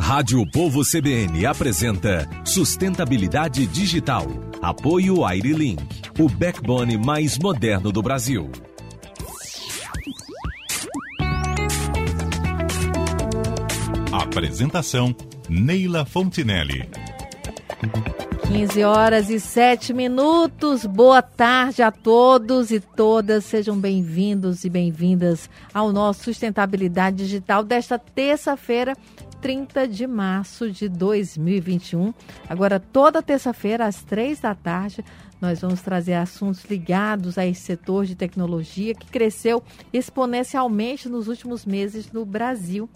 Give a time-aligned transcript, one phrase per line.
[0.00, 4.26] Rádio Povo CBN apresenta Sustentabilidade Digital.
[4.60, 5.84] Apoio Airlink,
[6.18, 8.50] o backbone mais moderno do Brasil.
[14.10, 15.14] Apresentação
[15.48, 16.88] Neila Fontinelli.
[18.50, 20.84] 15 horas e 7 minutos.
[20.84, 23.44] Boa tarde a todos e todas.
[23.44, 28.96] Sejam bem-vindos e bem-vindas ao nosso Sustentabilidade Digital desta terça-feira,
[29.40, 32.12] 30 de março de 2021.
[32.48, 35.04] Agora, toda terça-feira, às três da tarde,
[35.40, 41.64] nós vamos trazer assuntos ligados a esse setor de tecnologia que cresceu exponencialmente nos últimos
[41.64, 42.88] meses no Brasil.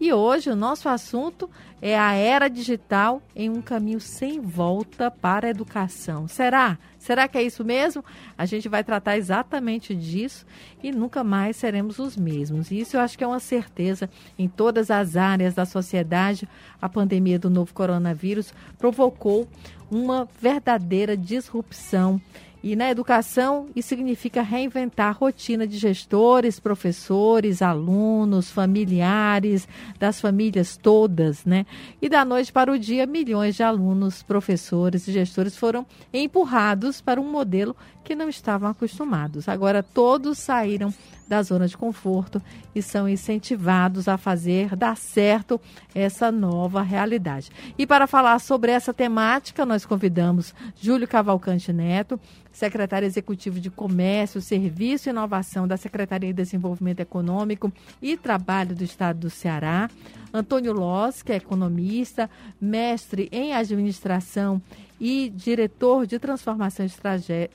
[0.00, 1.50] E hoje o nosso assunto
[1.82, 6.26] é a era digital em um caminho sem volta para a educação.
[6.26, 6.78] Será?
[6.98, 8.04] Será que é isso mesmo?
[8.36, 10.46] A gente vai tratar exatamente disso
[10.82, 12.70] e nunca mais seremos os mesmos.
[12.70, 16.48] Isso eu acho que é uma certeza em todas as áreas da sociedade.
[16.80, 19.48] A pandemia do novo coronavírus provocou
[19.90, 22.20] uma verdadeira disrupção.
[22.62, 29.66] E na educação, isso significa reinventar a rotina de gestores, professores, alunos, familiares,
[29.98, 31.64] das famílias todas, né?
[32.02, 37.18] E da noite para o dia, milhões de alunos, professores e gestores foram empurrados para
[37.18, 37.74] um modelo
[38.04, 39.48] que não estavam acostumados.
[39.48, 40.92] Agora todos saíram
[41.30, 42.42] da zona de conforto
[42.74, 45.60] e são incentivados a fazer dar certo
[45.94, 47.50] essa nova realidade.
[47.78, 52.18] E para falar sobre essa temática, nós convidamos Júlio Cavalcante Neto,
[52.50, 57.72] secretário executivo de Comércio, Serviço e Inovação da Secretaria de Desenvolvimento Econômico
[58.02, 59.88] e Trabalho do Estado do Ceará.
[60.34, 62.28] Antônio Loss, que é economista,
[62.60, 64.60] mestre em administração
[65.00, 66.84] e diretor de transformação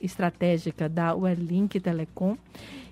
[0.01, 2.37] estratégica da Uelink Telecom.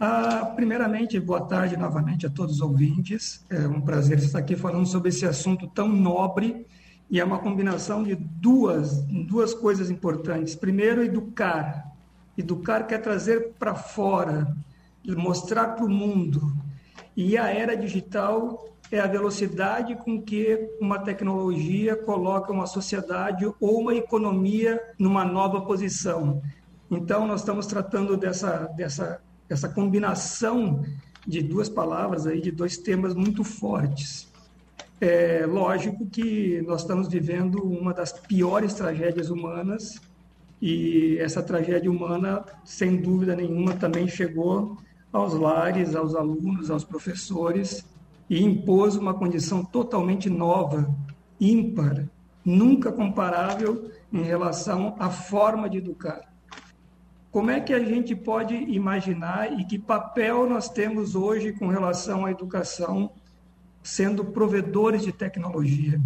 [0.05, 3.45] Ah, primeiramente, boa tarde novamente a todos os ouvintes.
[3.49, 6.67] É um prazer estar aqui falando sobre esse assunto tão nobre
[7.09, 10.55] e é uma combinação de duas, duas coisas importantes.
[10.55, 11.89] Primeiro, educar,
[12.37, 14.53] Educar quer trazer para fora,
[15.05, 16.53] mostrar para o mundo.
[17.15, 23.79] E a era digital é a velocidade com que uma tecnologia coloca uma sociedade ou
[23.79, 26.41] uma economia numa nova posição.
[26.91, 30.83] Então, nós estamos tratando dessa, dessa, dessa combinação
[31.25, 34.31] de duas palavras aí, de dois temas muito fortes.
[34.99, 40.01] É lógico que nós estamos vivendo uma das piores tragédias humanas
[40.61, 44.77] e essa tragédia humana, sem dúvida nenhuma, também chegou
[45.11, 47.85] aos lares, aos alunos, aos professores
[48.29, 50.89] e impôs uma condição totalmente nova,
[51.39, 52.05] ímpar,
[52.43, 56.32] nunca comparável em relação à forma de educar.
[57.33, 62.27] Como é que a gente pode imaginar e que papel nós temos hoje com relação
[62.27, 63.11] à educação,
[63.81, 65.99] sendo provedores de tecnologia?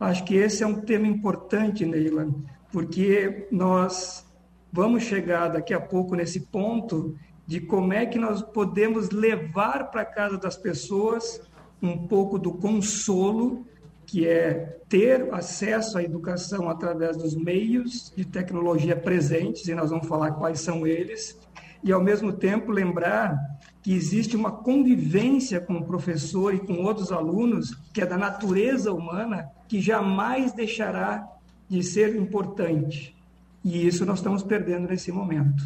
[0.00, 2.30] Acho que esse é um tema importante, Neila,
[2.72, 4.26] porque nós
[4.72, 7.14] vamos chegar daqui a pouco nesse ponto
[7.46, 11.42] de como é que nós podemos levar para casa das pessoas
[11.82, 13.66] um pouco do consolo,
[14.10, 20.08] que é ter acesso à educação através dos meios de tecnologia presentes, e nós vamos
[20.08, 21.38] falar quais são eles,
[21.84, 23.38] e ao mesmo tempo lembrar
[23.80, 28.92] que existe uma convivência com o professor e com outros alunos, que é da natureza
[28.92, 31.24] humana, que jamais deixará
[31.68, 33.16] de ser importante.
[33.64, 35.62] E isso nós estamos perdendo nesse momento.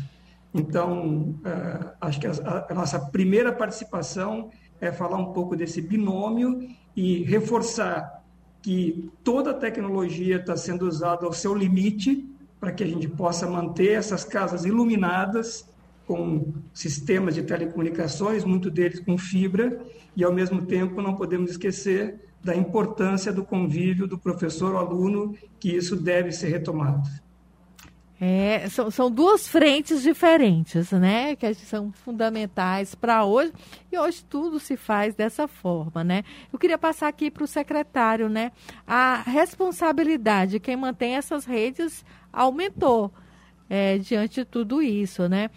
[0.53, 6.61] Então, uh, acho que a, nossa primeira participação é falar um pouco desse binômio
[6.95, 8.23] e reforçar
[8.65, 12.27] que toda a tecnologia está sendo usada ao seu limite,
[12.59, 15.69] para que a gente possa manter essas casas iluminadas
[16.07, 19.79] com sistemas de telecomunicações, muito deles com fibra,
[20.17, 25.37] e ao mesmo tempo não podemos esquecer da importância do convívio do professor ao aluno,
[25.61, 27.07] que isso deve ser retomado.
[28.21, 31.35] É, são, são duas frentes diferentes, né?
[31.35, 33.53] Que são fundamentais para hoje.
[33.91, 36.23] E hoje tudo se faz dessa forma, né?
[36.53, 38.53] Eu queria passar aqui para o secretário, né?
[38.87, 43.13] A responsabilidade, quem mantém essas redes aumentou
[43.69, 45.51] é, diante de tudo isso, né?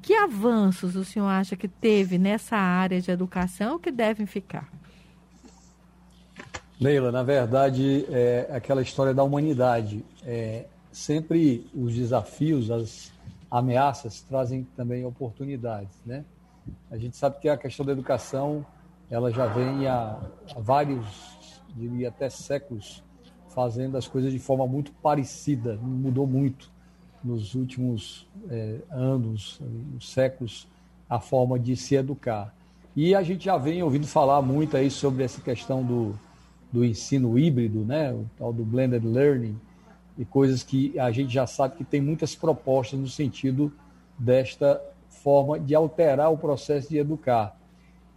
[0.00, 4.68] Que avanços o senhor acha que teve nessa área de educação que devem ficar?
[6.80, 10.04] Leila, na verdade, é aquela história da humanidade.
[10.24, 13.12] É, sempre os desafios, as
[13.50, 16.24] ameaças trazem também oportunidades, né?
[16.88, 18.64] A gente sabe que a questão da educação,
[19.10, 20.18] ela já vem há,
[20.56, 21.04] vários,
[21.76, 23.02] diria até séculos,
[23.48, 26.70] fazendo as coisas de forma muito parecida, não mudou muito
[27.22, 29.60] nos últimos é, anos,
[30.00, 30.68] séculos,
[31.10, 32.54] a forma de se educar.
[32.94, 36.14] E a gente já vem ouvindo falar muito aí sobre essa questão do,
[36.72, 39.58] do ensino híbrido, né, o tal do blended learning,
[40.16, 43.72] e coisas que a gente já sabe que tem muitas propostas no sentido
[44.18, 47.56] desta forma de alterar o processo de educar.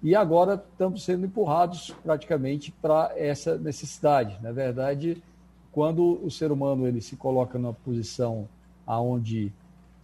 [0.01, 4.37] E agora estamos sendo empurrados praticamente para essa necessidade.
[4.41, 5.21] Na verdade,
[5.71, 8.47] quando o ser humano ele se coloca numa posição
[8.85, 9.51] aonde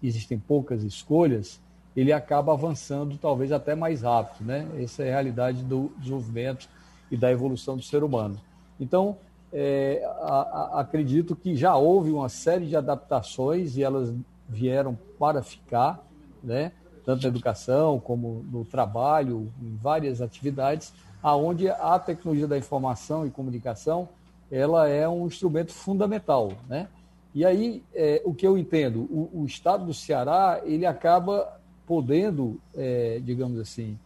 [0.02, 1.62] existem poucas escolhas,
[1.96, 4.68] ele acaba avançando talvez até mais rápido, né?
[4.82, 6.68] Essa é a realidade do desenvolvimento
[7.12, 8.40] e da evolução do ser humano.
[8.80, 9.16] Então,
[9.54, 14.14] é, a, a, acredito que já houve uma série de adaptações e elas
[14.50, 16.04] vieram para ficar,
[16.44, 16.72] né?
[17.06, 23.30] Tanto na educação como no trabalho, em várias atividades, aonde a tecnologia da informação e
[23.30, 24.10] comunicação
[24.52, 26.88] ela é um instrumento fundamental, né?
[27.34, 32.60] E aí, é, o que eu entendo, o, o, Estado do Ceará, ele acaba podendo,
[32.76, 33.98] é, digamos assim,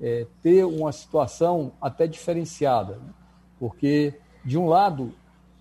[0.00, 3.12] é, ter uma situação até diferenciada, né?
[3.58, 4.14] porque,
[4.46, 5.12] de um lado,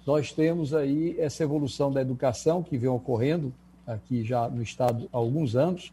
[0.06, 3.54] nós temos aí essa evolução da educação que vem ocorrendo
[3.86, 5.92] aqui já no Estado há alguns anos,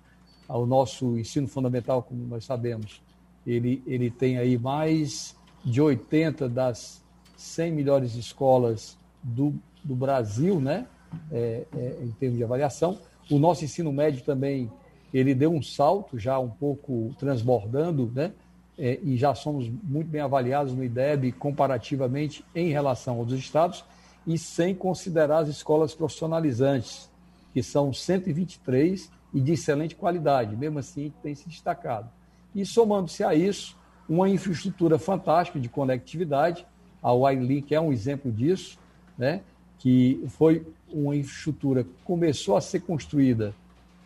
[0.48, 3.02] o nosso ensino fundamental, como nós sabemos,
[3.46, 5.34] ele, ele tem aí mais
[5.64, 7.02] de 80 das
[7.36, 10.86] 100 melhores escolas do, do Brasil, né?
[11.30, 12.98] é, é, em termos de avaliação.
[13.30, 14.70] O nosso ensino médio também
[15.12, 18.32] ele deu um salto, já um pouco transbordando, né?
[18.78, 23.84] É, e já somos muito bem avaliados no IDEB comparativamente em relação aos estados,
[24.26, 27.10] e sem considerar as escolas profissionalizantes,
[27.52, 32.08] que são 123 e de excelente qualidade, mesmo assim tem se destacado.
[32.54, 33.76] E somando-se a isso,
[34.08, 36.66] uma infraestrutura fantástica de conectividade,
[37.02, 38.78] a Wirelink é um exemplo disso,
[39.19, 39.42] né?
[39.78, 43.54] que foi uma infraestrutura que começou a ser construída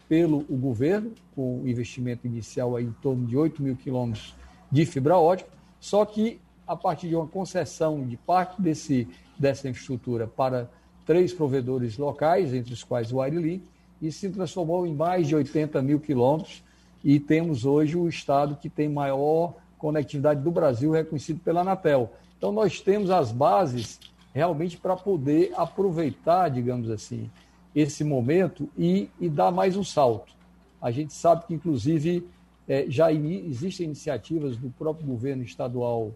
[0.09, 4.35] pelo o governo, com investimento inicial aí em torno de 8 mil quilômetros
[4.77, 5.49] de fibra ótica,
[5.81, 9.09] só que a partir de uma concessão de parte desse,
[9.39, 10.69] dessa infraestrutura para
[11.07, 13.65] três provedores locais, entre os quais o Airlink,
[14.03, 16.63] isso se transformou em mais de 80 mil quilômetros
[17.03, 22.13] e temos hoje o estado que tem maior conectividade do Brasil, reconhecido pela Anatel.
[22.37, 23.99] Então, nós temos as bases
[24.35, 27.31] realmente para poder aproveitar, digamos assim,
[27.75, 30.35] esse momento e, e dar mais um salto.
[30.83, 32.27] A gente sabe que, inclusive,
[32.69, 36.13] é, já in, existem iniciativas do próprio governo estadual,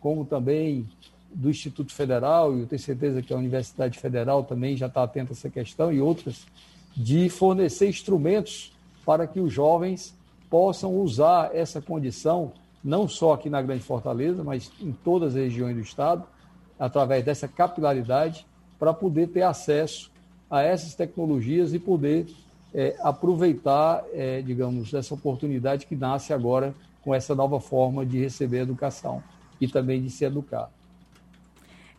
[0.00, 0.86] como também
[1.34, 5.32] do Instituto Federal, e eu tenho certeza que a Universidade Federal também já está atenta
[5.32, 6.46] a essa questão, e outras,
[6.96, 8.72] de fornecer instrumentos
[9.04, 10.14] para que os jovens
[10.48, 15.74] possam usar essa condição, não só aqui na Grande Fortaleza, mas em todas as regiões
[15.74, 16.24] do Estado,
[16.78, 18.46] através dessa capilaridade,
[18.78, 20.12] para poder ter acesso
[20.50, 22.26] a essas tecnologias e poder
[22.74, 28.60] é, aproveitar, é, digamos, essa oportunidade que nasce agora com essa nova forma de receber
[28.60, 29.22] educação
[29.60, 30.68] e também de se educar.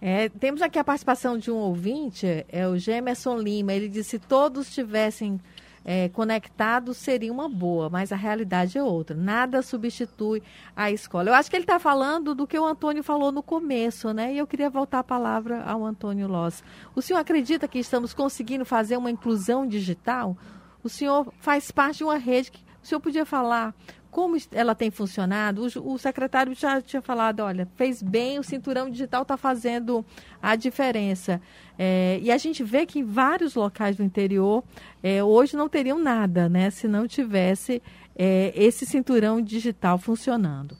[0.01, 3.73] É, temos aqui a participação de um ouvinte, é o Gemerson Lima.
[3.73, 5.39] Ele disse: se todos tivessem
[5.85, 9.15] é, conectados seria uma boa, mas a realidade é outra.
[9.15, 10.41] Nada substitui
[10.75, 11.29] a escola.
[11.29, 14.33] Eu acho que ele está falando do que o Antônio falou no começo, né?
[14.33, 16.63] E eu queria voltar a palavra ao Antônio Loss.
[16.95, 20.35] O senhor acredita que estamos conseguindo fazer uma inclusão digital?
[20.85, 23.73] O senhor faz parte de uma rede que o senhor podia falar
[24.11, 28.87] como ela tem funcionado, o, o, secretário já tinha falado, olha, fez bem, o cinturão
[28.89, 30.05] digital está fazendo
[30.39, 31.41] a diferença.
[31.77, 34.63] É, e a gente vê que em vários locais do interior
[35.01, 37.81] é, hoje não teriam nada, né, se não tivesse
[38.15, 40.77] é, esse cinturão digital funcionando.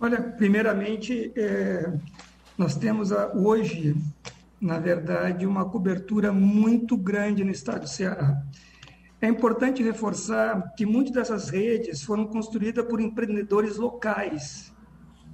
[0.00, 1.90] Olha, primeiramente, é,
[2.58, 3.96] nós temos a, hoje
[4.60, 8.42] na verdade, uma cobertura muito grande no estado do Ceará.
[9.20, 14.72] É importante reforçar que muitas dessas redes foram construídas por empreendedores locais.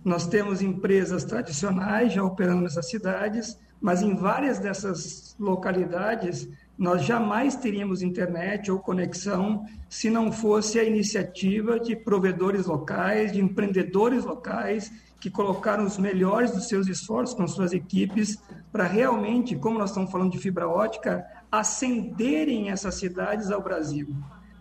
[0.04, 7.54] Nós temos empresas tradicionais já operando nessas cidades, mas em várias dessas localidades nós jamais
[7.54, 14.90] teríamos internet ou conexão se não fosse a iniciativa de provedores locais, de empreendedores locais
[15.24, 18.38] que colocaram os melhores dos seus esforços com suas equipes
[18.70, 24.14] para realmente, como nós estamos falando de fibra ótica, acenderem essas cidades ao Brasil,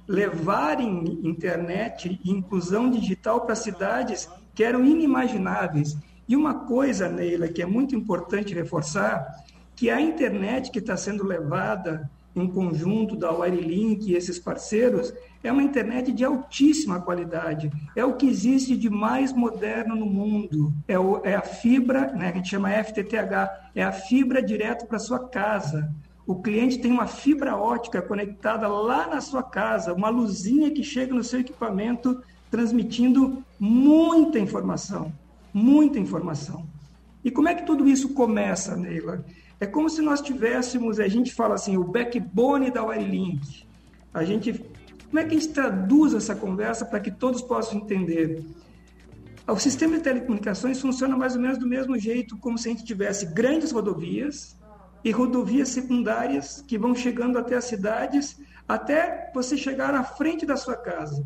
[0.07, 5.97] levarem internet e inclusão digital para cidades que eram inimagináveis.
[6.29, 9.43] E uma coisa, Neila, que é muito importante reforçar,
[9.75, 15.13] que a internet que está sendo levada em conjunto da Wirelink e esses parceiros,
[15.43, 17.71] é uma internet de altíssima qualidade.
[17.95, 20.73] É o que existe de mais moderno no mundo.
[20.87, 24.87] É, o, é a fibra, né, que a gente chama FTTH, é a fibra direto
[24.87, 25.93] para sua casa.
[26.25, 31.13] O cliente tem uma fibra ótica conectada lá na sua casa, uma luzinha que chega
[31.13, 35.11] no seu equipamento, transmitindo muita informação,
[35.53, 36.65] muita informação.
[37.23, 39.25] E como é que tudo isso começa, Neila?
[39.59, 43.65] É como se nós tivéssemos, a gente fala assim, o backbone da Wirelink.
[44.13, 44.53] A gente,
[45.05, 48.43] como é que a gente traduz essa conversa para que todos possam entender?
[49.47, 52.85] O sistema de telecomunicações funciona mais ou menos do mesmo jeito, como se a gente
[52.85, 54.57] tivesse grandes rodovias
[55.03, 60.55] e rodovias secundárias que vão chegando até as cidades, até você chegar à frente da
[60.55, 61.25] sua casa.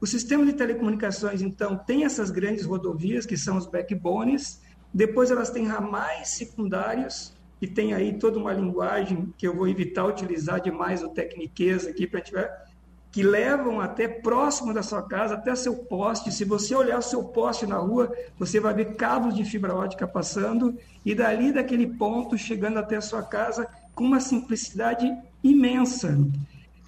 [0.00, 4.60] O sistema de telecomunicações, então, tem essas grandes rodovias, que são os backbones,
[4.94, 10.04] depois elas têm ramais secundários, e tem aí toda uma linguagem que eu vou evitar
[10.04, 12.66] utilizar demais o tecniquez aqui para tiver
[13.16, 16.30] que levam até próximo da sua casa, até seu poste.
[16.30, 20.06] Se você olhar o seu poste na rua, você vai ver cabos de fibra ótica
[20.06, 25.10] passando e dali daquele ponto chegando até a sua casa com uma simplicidade
[25.42, 26.18] imensa.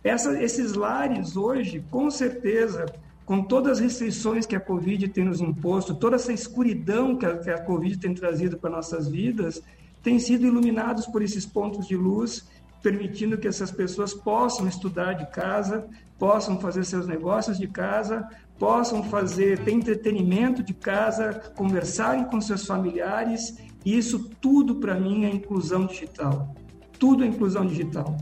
[0.04, 2.84] Essa, esses lares hoje, com certeza,
[3.24, 7.38] com todas as restrições que a Covid tem nos imposto, toda essa escuridão que a,
[7.38, 9.62] que a Covid tem trazido para nossas vidas,
[10.08, 12.48] têm sido iluminados por esses pontos de luz,
[12.82, 15.86] permitindo que essas pessoas possam estudar de casa,
[16.18, 18.26] possam fazer seus negócios de casa,
[18.58, 23.58] possam fazer ter entretenimento de casa, conversarem com seus familiares.
[23.84, 26.54] E isso tudo para mim é inclusão digital.
[26.98, 28.16] Tudo é inclusão digital.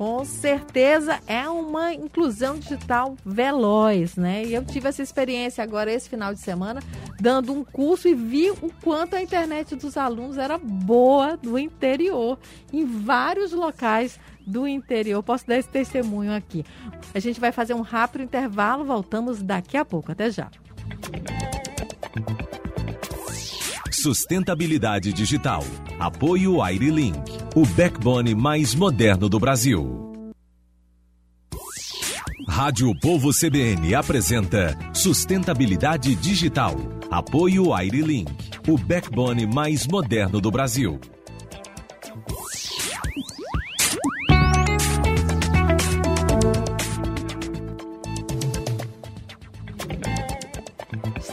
[0.00, 4.46] Com certeza é uma inclusão digital veloz, né?
[4.46, 6.80] E eu tive essa experiência agora esse final de semana,
[7.20, 12.38] dando um curso e vi o quanto a internet dos alunos era boa do interior,
[12.72, 15.22] em vários locais do interior.
[15.22, 16.64] Posso dar esse testemunho aqui.
[17.12, 20.12] A gente vai fazer um rápido intervalo, voltamos daqui a pouco.
[20.12, 20.50] Até já.
[23.92, 25.62] Sustentabilidade digital.
[25.98, 30.12] Apoio Airlink, o backbone mais moderno do Brasil.
[32.48, 36.76] Rádio Povo CBN apresenta Sustentabilidade digital.
[37.10, 38.32] Apoio Airlink,
[38.68, 41.00] o backbone mais moderno do Brasil.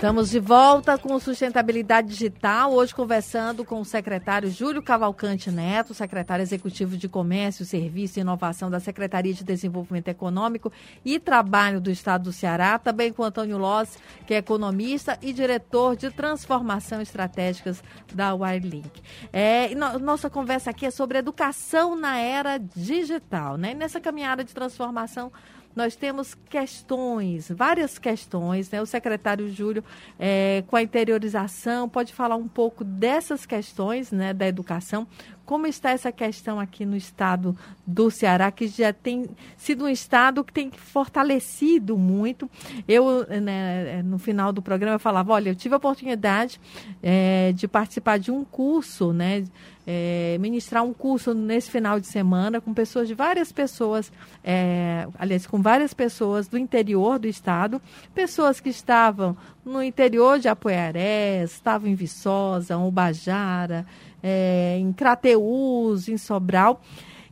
[0.08, 6.42] Estamos de volta com Sustentabilidade Digital, hoje conversando com o secretário Júlio Cavalcante Neto, secretário
[6.42, 10.72] executivo de Comércio, Serviço e Inovação da Secretaria de Desenvolvimento Econômico
[11.04, 15.98] e Trabalho do Estado do Ceará, também com Antônio Loss, que é economista e diretor
[15.98, 17.84] de Transformação Estratégicas
[18.14, 19.02] da Wirelink.
[19.34, 23.74] É, no, nossa conversa aqui é sobre educação na era digital, né?
[23.74, 25.34] Nessa caminhada de transformação
[25.77, 28.81] nós temos questões, várias questões, né?
[28.81, 29.84] O secretário Júlio,
[30.17, 35.05] é, com a interiorização, pode falar um pouco dessas questões, né, da educação,
[35.48, 39.25] como está essa questão aqui no estado do Ceará, que já tem
[39.56, 42.51] sido um estado que tem fortalecido muito.
[42.86, 46.60] Eu, né, no final do programa, eu falava, olha, eu tive a oportunidade
[47.01, 49.46] é, de participar de um curso, né,
[49.88, 54.12] é, ministrar um curso nesse final de semana com pessoas de várias pessoas,
[54.44, 57.82] é, aliás, com várias pessoas do interior do estado,
[58.13, 63.86] pessoas que estavam no interior de Apoiarés, estavam em Viçosa, Ubajara,
[64.22, 66.82] é, em Crateús, em Sobral,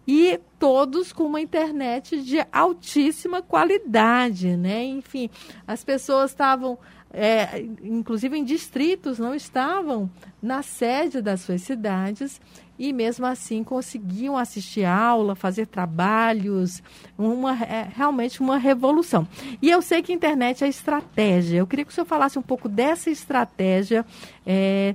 [0.08, 4.84] e todos com uma internet de altíssima qualidade, né?
[4.84, 5.30] Enfim,
[5.68, 6.78] as pessoas estavam,
[7.12, 10.10] é, inclusive em distritos, não estavam
[10.42, 12.40] na sede das suas cidades
[12.78, 16.84] e mesmo assim conseguiam assistir aula, fazer trabalhos,
[17.18, 19.28] uma, é, realmente uma revolução.
[19.62, 21.60] E eu sei que a internet é estratégia.
[21.60, 24.06] Eu queria que o senhor falasse um pouco dessa estratégia.
[24.46, 24.94] É,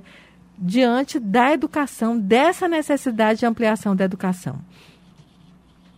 [0.61, 4.59] diante da educação, dessa necessidade de ampliação da educação.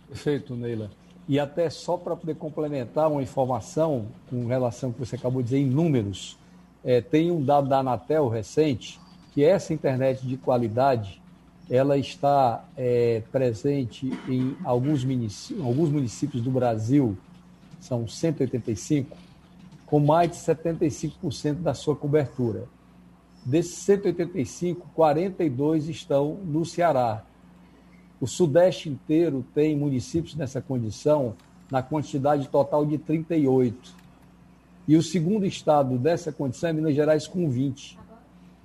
[0.08, 0.90] Perfeito, Neila.
[1.28, 5.60] E até só para poder complementar uma informação com relação que você acabou de dizer
[5.60, 6.38] em números,
[6.82, 8.98] é, tem um dado da Anatel recente
[9.32, 11.20] que essa internet de qualidade
[11.68, 17.16] ela está é, presente em alguns municípios, alguns municípios do Brasil,
[17.80, 19.16] são 185,
[19.86, 22.64] com mais de 75% da sua cobertura.
[23.44, 27.22] Desses 185, 42 estão no Ceará.
[28.18, 31.34] O Sudeste inteiro tem municípios nessa condição,
[31.70, 33.94] na quantidade total de 38.
[34.88, 37.98] E o segundo estado dessa condição é Minas Gerais, com 20.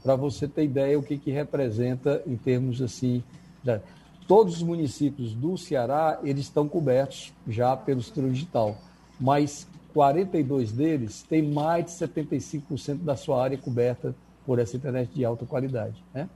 [0.02, 3.22] Para você ter ideia o que, que representa em termos assim.
[3.62, 3.82] De...
[4.30, 8.78] Todos os municípios do Ceará eles estão cobertos já pelo setor digital,
[9.20, 14.16] mas 42 deles têm mais de 75% da sua área coberta
[14.50, 16.04] por essa internet de alta qualidade.
[16.12, 16.28] Né?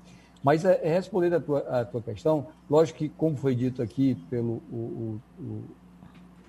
[0.43, 4.13] Mas é, é respondendo a tua, a tua questão, lógico que, como foi dito aqui
[4.29, 5.63] pelo o, o,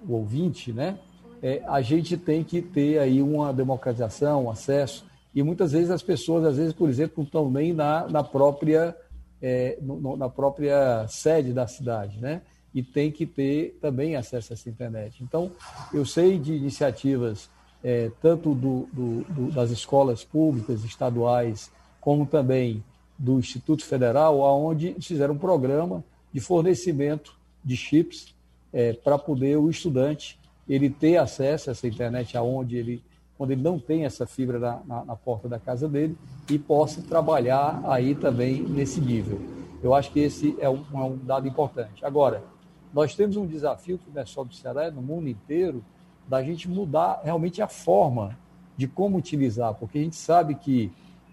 [0.07, 0.99] o ouvinte, né?
[1.43, 6.03] É, a gente tem que ter aí uma democratização, um acesso, e muitas vezes as
[6.03, 8.95] pessoas, às vezes, por exemplo, não estão nem na, na própria
[9.41, 12.43] é, no, na própria sede da cidade, né?
[12.75, 15.25] E tem que ter também acesso a essa internet.
[15.25, 15.51] Então,
[15.95, 17.49] eu sei de iniciativas
[17.85, 22.83] é, tanto do, do, do, das escolas públicas, estaduais, como também
[23.19, 28.35] do Instituto Federal, onde fizeram um programa de fornecimento de chips
[28.73, 33.03] é, para poder o estudante ele ter acesso a essa internet aonde ele
[33.37, 36.17] quando ele não tem essa fibra na, na, na, porta da casa dele
[36.49, 39.41] e possa trabalhar aí também nesse nível.
[39.83, 42.05] Eu acho que esse é um, é um dado importante.
[42.05, 42.45] Agora,
[42.93, 45.85] nós temos um desafio que não é só do Ceará, é no mundo inteiro,
[46.29, 48.39] da gente mudar realmente a forma
[48.77, 50.91] de como utilizar, porque a gente sabe que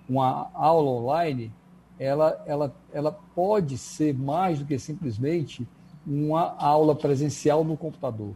[0.07, 1.51] uma aula online
[1.97, 5.67] ela, ela, ela pode ser mais do que simplesmente
[6.05, 8.33] uma aula presencial no computador.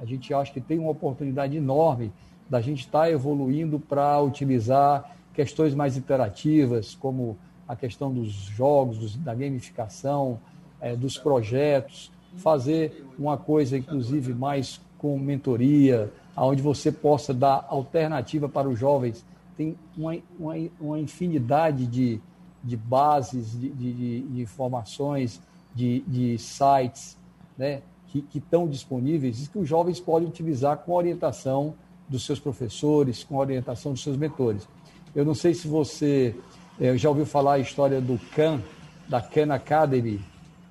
[0.00, 2.12] A gente acha que tem uma oportunidade enorme
[2.50, 8.98] da gente estar tá evoluindo para utilizar questões mais interativas, como a questão dos jogos,
[8.98, 10.40] dos, da gamificação,
[10.80, 18.48] é, dos projetos, fazer uma coisa, inclusive, mais com mentoria, onde você possa dar alternativa
[18.48, 19.24] para os jovens.
[19.56, 22.20] Tem uma, uma, uma infinidade de,
[22.62, 25.40] de bases, de, de, de informações,
[25.74, 27.16] de, de sites
[27.56, 31.74] né, que, que estão disponíveis e que os jovens podem utilizar com orientação
[32.08, 34.66] dos seus professores, com orientação dos seus mentores.
[35.14, 36.34] Eu não sei se você
[36.80, 38.62] é, já ouviu falar a história do Khan,
[39.08, 40.20] da Khan Academy,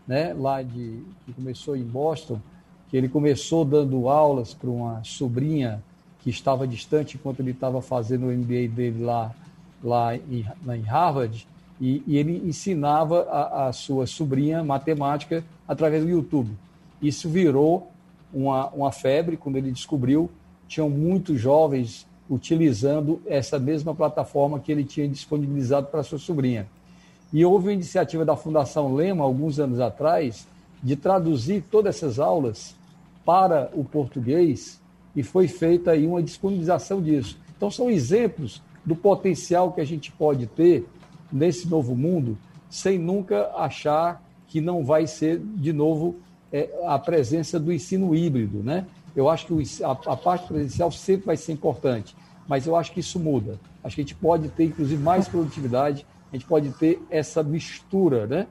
[0.08, 2.40] né, lá de, que começou em Boston,
[2.90, 5.84] que ele começou dando aulas para uma sobrinha
[6.22, 9.34] que estava distante enquanto ele estava fazendo o MBA dele lá,
[9.84, 11.48] lá, em, em Harvard,
[11.80, 16.52] e, e ele ensinava a, a, sua sobrinha matemática através do YouTube.
[17.02, 17.92] Isso virou
[18.34, 20.30] uma, uma febre quando ele descobriu.
[20.68, 26.68] Tinham muitos jovens utilizando essa mesma plataforma que ele tinha disponibilizado para sua sobrinha.
[27.32, 30.48] E houve uma iniciativa da Fundação Lema, alguns anos atrás,
[30.84, 32.76] de traduzir todas essas aulas
[33.26, 34.82] para o português
[35.16, 37.38] e foi feita aí uma disponibilização disso.
[37.56, 40.88] Então, são exemplos do potencial que a gente pode ter
[41.32, 42.38] nesse novo mundo,
[42.70, 46.16] sem nunca achar que não vai ser, de novo,
[46.52, 48.64] é, a presença do ensino híbrido.
[48.64, 48.86] Né?
[49.16, 52.16] Eu acho que a, a parte presencial sempre vai ser importante,
[52.48, 53.60] mas eu acho que isso muda.
[53.84, 58.28] Acho que a gente pode ter, inclusive, mais produtividade, a gente pode ter essa mistura,
[58.28, 58.48] né?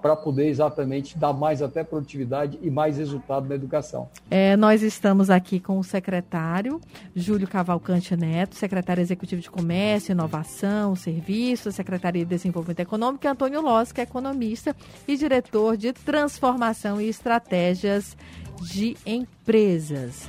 [0.00, 4.08] Para poder exatamente dar mais até produtividade e mais resultado na educação.
[4.30, 6.80] É, nós estamos aqui com o secretário
[7.14, 13.60] Júlio Cavalcante Neto, secretário executivo de Comércio, Inovação, Serviços, Secretaria de Desenvolvimento Econômico, e Antônio
[13.60, 14.74] Loss, que é economista
[15.06, 18.16] e diretor de Transformação e Estratégias
[18.60, 20.28] de Empresas.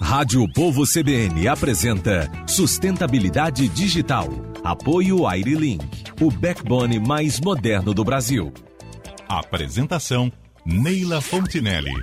[0.00, 4.55] Rádio Povo CBN apresenta Sustentabilidade Digital.
[4.66, 5.86] Apoio AiriLink,
[6.20, 8.52] o backbone mais moderno do Brasil.
[9.28, 10.32] Apresentação
[10.64, 11.94] Neila Fontinelli.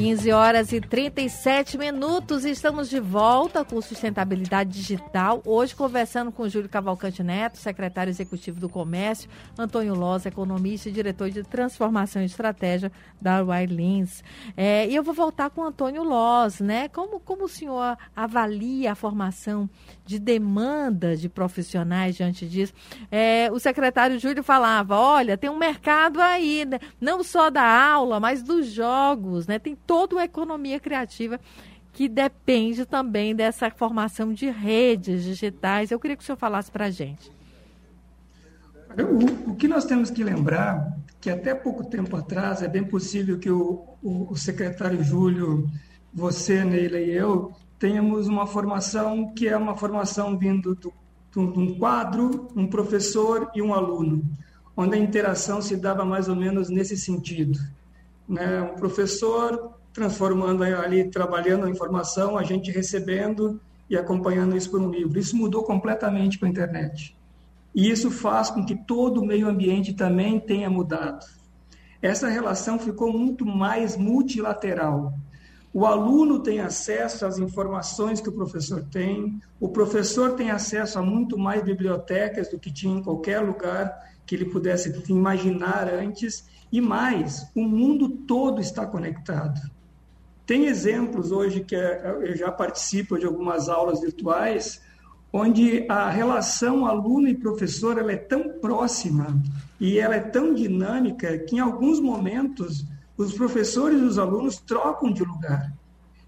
[0.00, 5.42] 15 horas e 37 minutos, estamos de volta com Sustentabilidade Digital.
[5.44, 11.28] Hoje conversando com Júlio Cavalcante Neto, secretário executivo do Comércio, Antônio Loz, economista e diretor
[11.28, 14.24] de Transformação e Estratégia da Wirelins.
[14.56, 16.88] É, e eu vou voltar com o Antônio Loz, né?
[16.88, 19.68] Como, como o senhor avalia a formação
[20.06, 22.72] de demanda de profissionais diante disso?
[23.10, 26.78] É, o secretário Júlio falava, olha, tem um mercado aí, né?
[26.98, 29.58] não só da aula, mas dos jogos, né?
[29.58, 31.40] Tem toda uma economia criativa
[31.92, 35.90] que depende também dessa formação de redes digitais.
[35.90, 37.28] Eu queria que o senhor falasse para a gente.
[38.96, 43.36] O, o, que nós temos que lembrar que até pouco tempo atrás é bem possível
[43.36, 45.68] que o, o, o secretário Júlio,
[46.14, 50.92] você, Neila e eu tenhamos uma formação que é uma formação vindo do,
[51.32, 54.22] do, de um quadro, um professor e um aluno,
[54.76, 57.58] onde a interação se dava mais ou menos nesse sentido.
[58.28, 58.62] Né?
[58.62, 64.90] Um professor transformando ali, trabalhando a informação, a gente recebendo e acompanhando isso por um
[64.90, 65.18] livro.
[65.18, 67.16] Isso mudou completamente com a internet.
[67.74, 71.26] E isso faz com que todo o meio ambiente também tenha mudado.
[72.02, 75.12] Essa relação ficou muito mais multilateral.
[75.72, 81.02] O aluno tem acesso às informações que o professor tem, o professor tem acesso a
[81.02, 86.80] muito mais bibliotecas do que tinha em qualquer lugar que ele pudesse imaginar antes, e
[86.80, 89.60] mais, o mundo todo está conectado.
[90.50, 94.82] Tem exemplos hoje que é, eu já participo de algumas aulas virtuais,
[95.32, 99.40] onde a relação aluno e professor ela é tão próxima
[99.78, 102.84] e ela é tão dinâmica que em alguns momentos
[103.16, 105.72] os professores e os alunos trocam de lugar.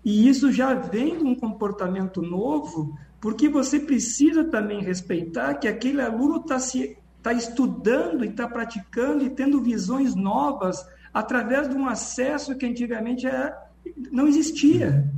[0.04, 6.00] E isso já vem de um comportamento novo, porque você precisa também respeitar que aquele
[6.00, 11.88] aluno está se está estudando e está praticando e tendo visões novas através de um
[11.88, 13.71] acesso que antigamente era,
[14.10, 15.10] não existia.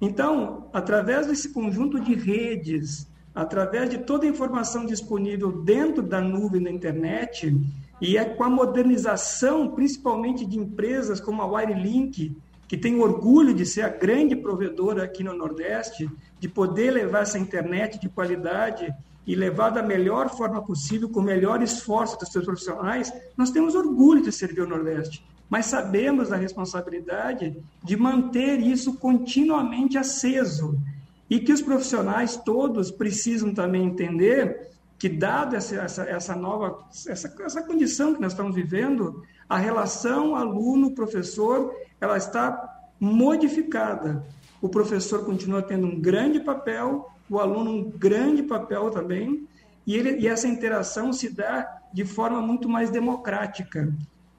[0.00, 6.62] Então, através desse conjunto de redes, através de toda a informação disponível dentro da nuvem
[6.62, 7.56] da internet,
[8.00, 13.64] e é com a modernização, principalmente de empresas como a Wirelink, que tem orgulho de
[13.64, 18.92] ser a grande provedora aqui no Nordeste, de poder levar essa internet de qualidade
[19.24, 23.74] e levar da melhor forma possível, com o melhor esforço dos seus profissionais, nós temos
[23.76, 30.80] orgulho de servir o Nordeste mas sabemos a responsabilidade de manter isso continuamente aceso
[31.28, 37.30] e que os profissionais todos precisam também entender que, dada essa, essa, essa nova essa,
[37.44, 44.24] essa condição que nós estamos vivendo, a relação aluno-professor ela está modificada.
[44.58, 49.46] O professor continua tendo um grande papel, o aluno um grande papel também,
[49.86, 53.92] e, ele, e essa interação se dá de forma muito mais democrática.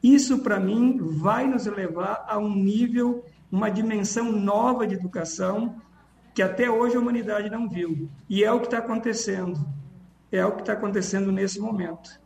[0.04, 5.82] Isso, para mim, vai nos levar a um nível, uma dimensão nova de educação
[6.34, 8.10] que até hoje a humanidade não viu.
[8.30, 9.66] E é o que está acontecendo.
[10.30, 12.22] É o que está acontecendo nesse momento.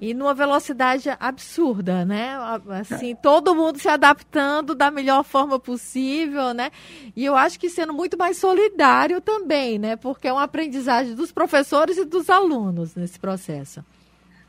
[0.00, 2.36] E numa velocidade absurda, né?
[2.68, 6.70] Assim, todo mundo se adaptando da melhor forma possível, né?
[7.16, 9.96] E eu acho que sendo muito mais solidário também, né?
[9.96, 13.82] Porque é uma aprendizagem dos professores e dos alunos nesse processo.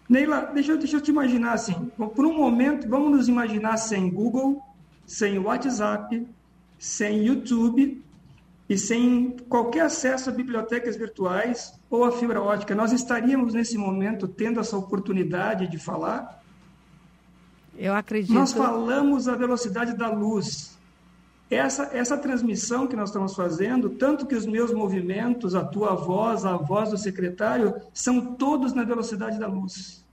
[0.10, 4.10] Neila, deixa eu, deixa eu te imaginar assim, por um momento, vamos nos imaginar sem
[4.10, 4.60] Google,
[5.06, 6.28] sem WhatsApp,
[6.80, 8.04] sem YouTube
[8.68, 12.74] e sem qualquer acesso a bibliotecas virtuais ou a fibra ótica.
[12.74, 16.42] Nós estaríamos nesse momento tendo essa oportunidade de falar?
[17.78, 18.34] Eu acredito.
[18.34, 20.79] Nós falamos a velocidade da luz.
[21.50, 26.46] Essa, essa transmissão que nós estamos fazendo, tanto que os meus movimentos, a tua voz,
[26.46, 30.06] a voz do secretário, são todos na velocidade da luz.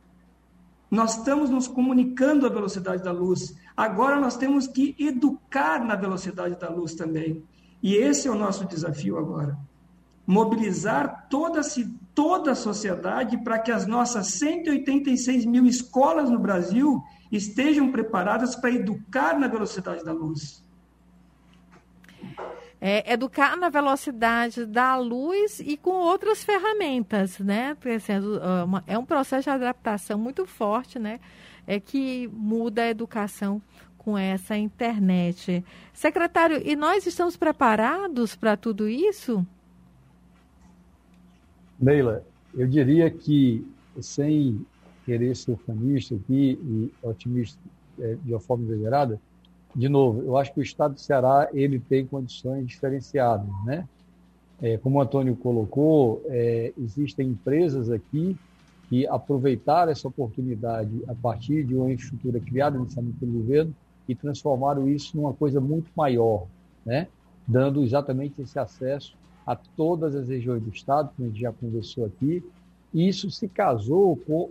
[0.90, 3.54] Nós estamos nos comunicando à velocidade da luz.
[3.76, 7.44] Agora nós temos que educar na velocidade da luz também.
[7.82, 9.58] E esse é o nosso desafio agora.
[10.26, 11.60] Mobilizar toda,
[12.14, 18.70] toda a sociedade para que as nossas 186 mil escolas no Brasil estejam preparadas para
[18.70, 20.64] educar na velocidade da luz
[22.80, 27.76] é, educar na velocidade da luz e com outras ferramentas, né?
[27.96, 28.12] Assim,
[28.86, 31.20] é um processo de adaptação muito forte, né?
[31.66, 33.60] É que muda a educação
[33.98, 35.64] com essa internet.
[35.92, 39.44] Secretário, e nós estamos preparados para tudo isso?
[41.80, 43.66] Neila, eu diria que,
[44.00, 44.64] sem
[45.04, 47.60] querer ser ufanista aqui e otimista
[47.98, 49.20] é, de uma forma exagerada,
[49.76, 53.86] de novo, eu acho que o Estado do Ceará ele tem condições diferenciadas, né?
[54.62, 58.34] É, como o Antônio colocou, é, existem empresas aqui
[58.88, 63.74] que aproveitaram essa oportunidade a partir de uma infraestrutura criada inicialmente pelo governo
[64.08, 66.46] e transformaram isso numa coisa muito maior,
[66.86, 67.08] né?
[67.46, 69.14] dando exatamente esse acesso
[69.46, 72.42] a todas as regiões do Estado, como a gente já conversou aqui.
[72.94, 74.48] E isso se casou com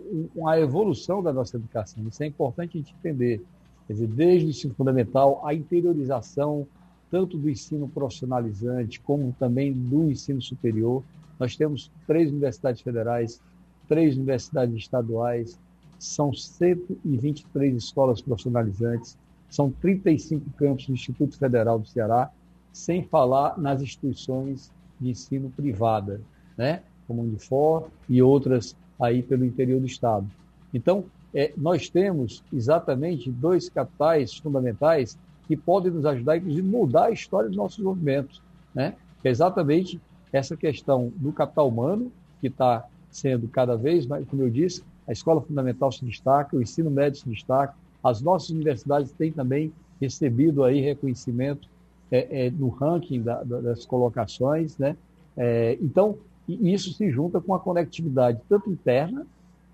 [0.48, 2.06] a evolução da nossa educação.
[2.06, 3.42] Isso é importante a gente entender.
[3.86, 6.66] Quer dizer, desde o ensino fundamental, a interiorização
[7.10, 11.02] tanto do ensino profissionalizante como também do ensino superior.
[11.38, 13.40] Nós temos três universidades federais,
[13.88, 15.58] três universidades estaduais,
[15.98, 19.16] são 123 escolas profissionalizantes,
[19.48, 22.30] são 35 campos do Instituto Federal do Ceará,
[22.72, 24.70] sem falar nas instituições
[25.00, 26.20] de ensino privada,
[26.56, 26.82] né?
[27.06, 30.28] como a Unifor e outras aí pelo interior do Estado.
[30.74, 31.04] Então,
[31.36, 37.10] é, nós temos exatamente dois capitais fundamentais que podem nos ajudar, inclusive, a mudar a
[37.10, 38.42] história do nosso desenvolvimento,
[38.74, 38.94] né?
[39.22, 40.00] é exatamente
[40.32, 45.12] essa questão do capital humano, que está sendo cada vez mais, como eu disse, a
[45.12, 50.64] escola fundamental se destaca, o ensino médio se destaca, as nossas universidades têm também recebido
[50.64, 51.68] aí reconhecimento
[52.10, 54.96] é, é, no ranking da, das colocações, né?
[55.36, 56.16] É, então,
[56.48, 59.26] isso se junta com a conectividade tanto interna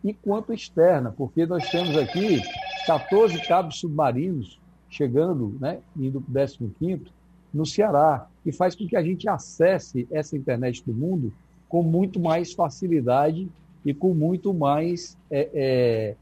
[0.04, 2.42] e quanto externa, porque nós temos aqui
[2.86, 4.58] 14 cabos submarinos
[4.90, 7.04] chegando, né, indo para o 15
[7.52, 11.32] no Ceará, e faz com que a gente acesse essa internet do mundo
[11.68, 13.48] com muito mais facilidade
[13.84, 16.16] e com muito mais é, é,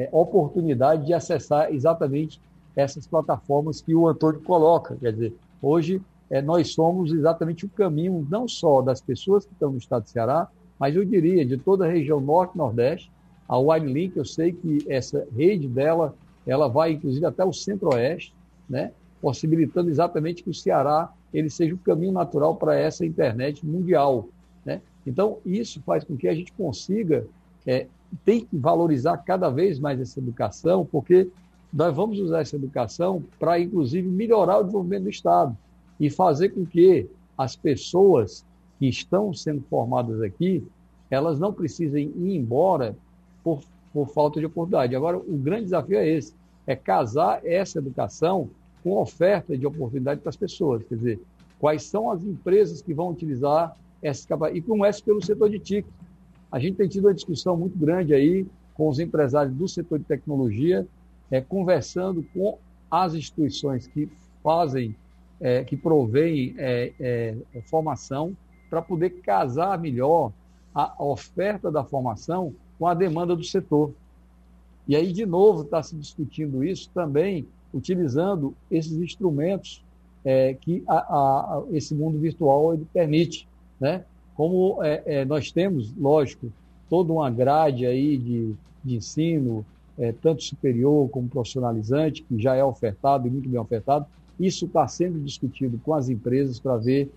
[0.00, 2.40] é, oportunidade de acessar exatamente
[2.74, 4.96] essas plataformas que o Antônio coloca.
[4.96, 9.70] Quer dizer, hoje é, nós somos exatamente o caminho não só das pessoas que estão
[9.70, 13.10] no estado de Ceará, mas eu diria de toda a região norte nordeste.
[13.48, 16.14] A Winelink, eu sei que essa rede dela,
[16.46, 18.34] ela vai inclusive até o centro-oeste,
[18.68, 18.92] né?
[19.20, 24.28] possibilitando exatamente que o Ceará ele seja o caminho natural para essa internet mundial.
[24.64, 24.80] Né?
[25.06, 27.26] Então, isso faz com que a gente consiga,
[27.66, 27.86] é,
[28.24, 31.28] tem que valorizar cada vez mais essa educação, porque
[31.72, 35.56] nós vamos usar essa educação para, inclusive, melhorar o desenvolvimento do Estado
[35.98, 38.44] e fazer com que as pessoas
[38.78, 40.62] que estão sendo formadas aqui,
[41.10, 42.96] elas não precisem ir embora
[43.42, 43.60] por,
[43.92, 44.94] por falta de oportunidade.
[44.94, 46.34] Agora, o grande desafio é esse,
[46.66, 48.50] é casar essa educação
[48.82, 50.82] com oferta de oportunidade para as pessoas.
[50.84, 51.20] Quer dizer,
[51.58, 54.58] quais são as empresas que vão utilizar essa capacidade.
[54.58, 55.86] E começa pelo setor de TIC.
[56.50, 60.04] A gente tem tido uma discussão muito grande aí com os empresários do setor de
[60.04, 60.86] tecnologia,
[61.30, 62.58] é, conversando com
[62.90, 64.08] as instituições que
[64.42, 64.94] fazem,
[65.40, 68.36] é, que provêm é, é formação,
[68.68, 70.32] para poder casar melhor
[70.74, 73.92] a oferta da formação com a demanda do setor.
[74.88, 79.84] E aí, de novo, está se discutindo isso também utilizando esses instrumentos
[80.24, 83.46] é, que a, a, esse mundo virtual ele permite,
[83.78, 84.04] né?
[84.34, 86.52] Como é, é, nós temos, lógico,
[86.90, 89.64] toda uma grade aí de, de ensino,
[89.96, 94.06] é, tanto superior como profissionalizante, que já é ofertado e muito bem ofertado,
[94.40, 97.12] isso está sendo discutido com as empresas para ver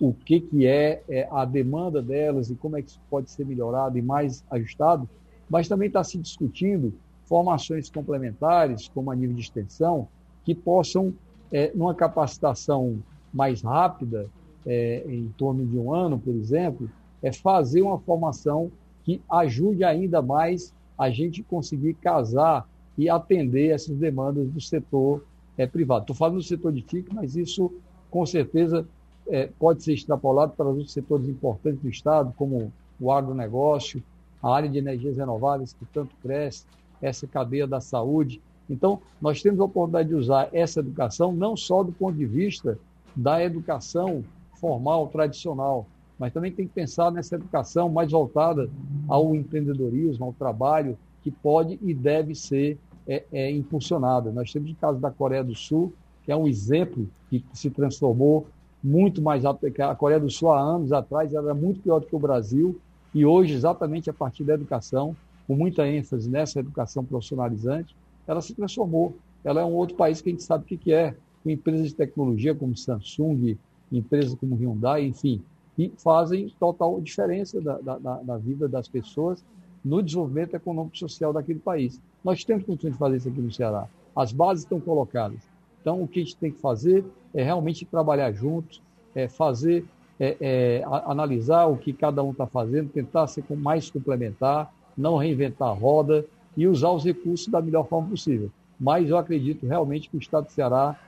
[0.00, 3.44] o, que, que é, é, a demanda delas e como é que isso pode ser
[3.44, 5.08] melhorado e mais ajustado,
[5.48, 6.92] mas também está se discutindo
[7.24, 10.08] formações complementares, como a nível de extensão,
[10.44, 11.12] que possam,
[11.52, 14.28] é, numa capacitação mais rápida,
[14.66, 16.90] é, em torno de um ano, por exemplo,
[17.22, 18.70] é fazer uma formação
[19.04, 25.24] que ajude ainda mais a gente conseguir casar e atender essas demandas do setor
[25.56, 26.02] é, privado.
[26.02, 27.72] Estou falando do setor de TIC, mas isso,
[28.10, 28.86] com certeza,
[29.28, 34.02] é, pode ser extrapolado para outros setores importantes do Estado, como o agronegócio,
[34.42, 36.64] a área de energias renováveis, que tanto cresce,
[37.00, 38.40] essa cadeia da saúde.
[38.68, 42.78] Então, nós temos a oportunidade de usar essa educação não só do ponto de vista
[43.14, 44.24] da educação
[44.60, 45.86] formal, tradicional,
[46.18, 48.68] mas também tem que pensar nessa educação mais voltada
[49.06, 54.32] ao empreendedorismo, ao trabalho, que pode e deve ser é, é, impulsionada.
[54.32, 55.92] Nós temos o caso da Coreia do Sul,
[56.24, 58.46] que é um exemplo que se transformou
[58.82, 62.06] muito mais rápido que a Coreia do Sul há anos atrás, era muito pior do
[62.06, 62.78] que o Brasil,
[63.14, 68.54] e hoje, exatamente a partir da educação, com muita ênfase nessa educação profissionalizante, ela se
[68.54, 69.16] transformou.
[69.42, 71.94] Ela é um outro país que a gente sabe o que é, com empresas de
[71.94, 73.56] tecnologia como Samsung,
[73.90, 75.42] empresas como Hyundai, enfim,
[75.74, 79.42] que fazem total diferença da, da, da vida das pessoas
[79.84, 82.00] no desenvolvimento econômico e social daquele país.
[82.22, 83.88] Nós temos condições de fazer isso aqui no Ceará.
[84.14, 85.38] As bases estão colocadas.
[85.80, 88.82] Então, o que a gente tem que fazer é realmente trabalhar juntos,
[89.14, 89.84] é fazer,
[90.18, 95.68] é, é, analisar o que cada um está fazendo, tentar ser mais complementar, não reinventar
[95.68, 96.24] a roda
[96.56, 98.50] e usar os recursos da melhor forma possível.
[98.78, 100.98] Mas eu acredito realmente que o Estado do Ceará,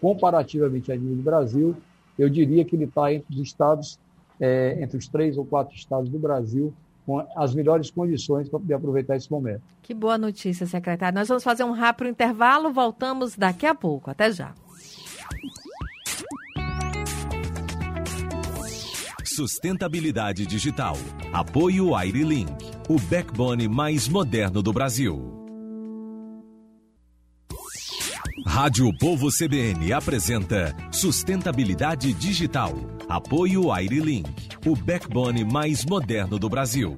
[0.00, 1.76] comparativamente a nível do Brasil,
[2.18, 3.98] eu diria que ele está entre os estados,
[4.40, 6.72] é, entre os três ou quatro estados do Brasil,
[7.08, 9.62] com as melhores condições para poder aproveitar esse momento.
[9.80, 11.18] Que boa notícia, secretário.
[11.18, 14.10] Nós vamos fazer um rápido intervalo, voltamos daqui a pouco.
[14.10, 14.52] Até já.
[19.24, 20.98] Sustentabilidade digital.
[21.32, 22.52] Apoio AiriLink,
[22.90, 25.37] o backbone mais moderno do Brasil.
[28.46, 32.72] Rádio Povo CBN apresenta Sustentabilidade Digital.
[33.08, 34.28] Apoio AiriLink,
[34.66, 36.96] o backbone mais moderno do Brasil.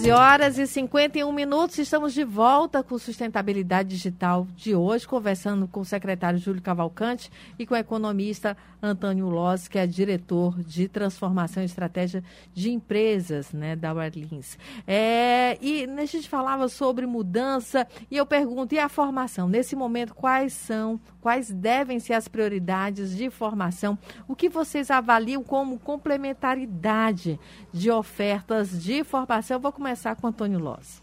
[0.00, 5.68] 15 15 horas e 51 minutos, estamos de volta com Sustentabilidade Digital de hoje, conversando
[5.68, 10.88] com o secretário Júlio Cavalcante e com o economista Antônio Loz, que é diretor de
[10.88, 14.56] Transformação e Estratégia de Empresas né, da Warlins.
[14.86, 19.48] É, e a gente falava sobre mudança e eu pergunto, e a formação?
[19.48, 23.98] Nesse momento, quais são, quais devem ser as prioridades de formação?
[24.26, 27.38] O que vocês avaliam como complementaridade
[27.70, 29.56] de ofertas de formação?
[29.56, 29.89] Eu vou começar
[30.20, 31.02] com Antônio Loss.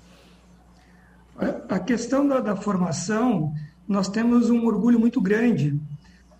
[1.69, 3.54] A questão da, da formação,
[3.88, 5.80] nós temos um orgulho muito grande,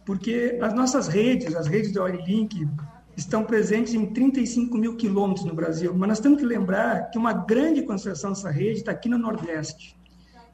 [0.05, 2.67] porque as nossas redes, as redes do Oilink,
[3.15, 7.33] estão presentes em 35 mil quilômetros no Brasil, mas nós temos que lembrar que uma
[7.33, 9.95] grande concentração dessa rede está aqui no Nordeste.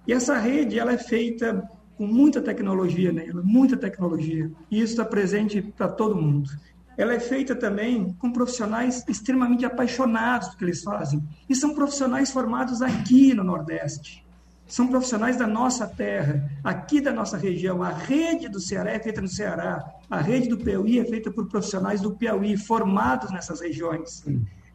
[0.08, 1.63] E essa rede ela é feita
[1.95, 3.27] com muita tecnologia, né?
[3.43, 6.49] muita tecnologia, e isso está presente para todo mundo
[6.97, 11.23] ela é feita também com profissionais extremamente apaixonados do que eles fazem.
[11.49, 14.23] E são profissionais formados aqui no Nordeste.
[14.67, 17.84] São profissionais da nossa terra, aqui da nossa região.
[17.84, 19.84] A rede do Ceará é feita no Ceará.
[20.10, 24.23] A rede do Piauí é feita por profissionais do Piauí, formados nessas regiões.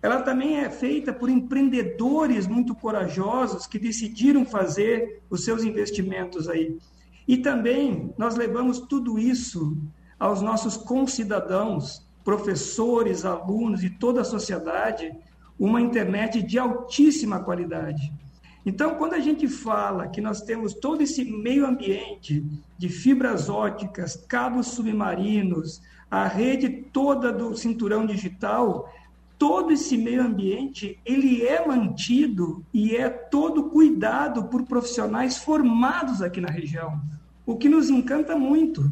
[0.00, 6.78] Ela também é feita por empreendedores muito corajosos que decidiram fazer os seus investimentos aí.
[7.26, 9.76] E também nós levamos tudo isso
[10.18, 15.12] aos nossos concidadãos professores, alunos e toda a sociedade
[15.58, 18.12] uma internet de altíssima qualidade.
[18.64, 22.44] Então, quando a gente fala que nós temos todo esse meio ambiente
[22.76, 28.92] de fibras óticas, cabos submarinos, a rede toda do cinturão digital,
[29.38, 36.40] todo esse meio ambiente ele é mantido e é todo cuidado por profissionais formados aqui
[36.40, 37.00] na região,
[37.46, 38.90] o que nos encanta muito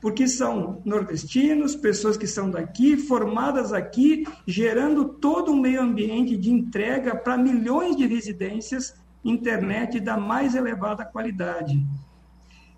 [0.00, 6.50] porque são nordestinos, pessoas que são daqui, formadas aqui, gerando todo um meio ambiente de
[6.50, 11.82] entrega para milhões de residências, internet da mais elevada qualidade.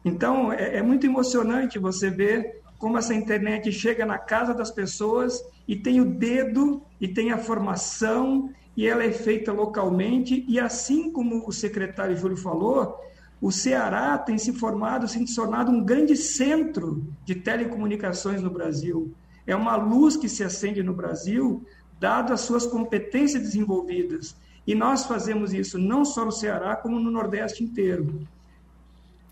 [0.04, 5.44] Então, é, é muito emocionante você ver como essa internet chega na casa das pessoas
[5.68, 11.12] e tem o dedo e tem a formação e ela é feita localmente e assim
[11.12, 12.98] como o secretário Júlio falou,
[13.40, 19.14] o Ceará tem se formado, se tornado um grande centro de telecomunicações no Brasil.
[19.46, 21.64] É uma luz que se acende no Brasil,
[21.98, 24.37] dado as suas competências desenvolvidas.
[24.66, 28.29] E nós fazemos isso não só no Ceará, como no Nordeste inteiro.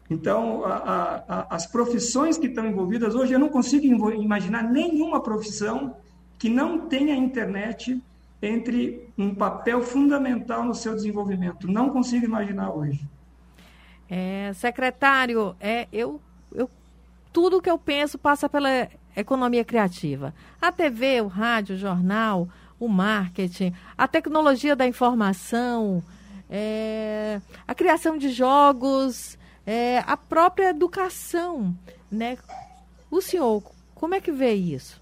[0.09, 5.94] Então, a, a, as profissões que estão envolvidas hoje, eu não consigo imaginar nenhuma profissão
[6.38, 8.03] que não tenha internet
[8.40, 11.71] entre um papel fundamental no seu desenvolvimento.
[11.71, 13.07] Não consigo imaginar hoje.
[14.11, 16.21] É, secretário, é, eu,
[16.55, 16.71] eu,
[17.33, 20.35] tudo que eu penso passa pela economia criativa.
[20.61, 22.49] A TV, o rádio, o jornal,
[22.81, 26.03] o marketing, a tecnologia da informação,
[26.49, 31.77] é, a criação de jogos, é, a própria educação.
[32.11, 32.38] Né?
[33.11, 33.62] O senhor,
[33.94, 35.01] como é que vê isso?